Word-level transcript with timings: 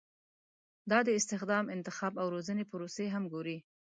دا 0.91 0.99
د 1.07 1.09
استخدام، 1.19 1.65
انتخاب 1.75 2.13
او 2.21 2.27
روزنې 2.35 2.63
پروسې 2.71 3.05
هم 3.13 3.23
ګوري. 3.33 3.57